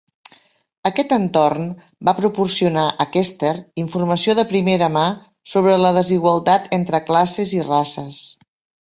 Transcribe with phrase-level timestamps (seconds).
[0.89, 1.67] Aquest entorn
[2.09, 3.53] va proporcionar a Kester
[3.83, 5.07] informació de primera mà
[5.55, 8.29] sobre la desigualtat entre classes i races.